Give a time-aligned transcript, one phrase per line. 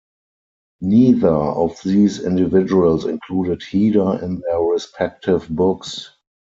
[0.81, 6.09] Neither of these individuals included Heda in their respective books.